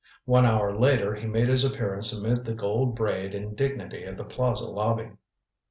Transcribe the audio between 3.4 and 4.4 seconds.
dignity of the